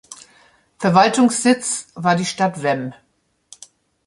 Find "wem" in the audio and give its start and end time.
2.63-2.95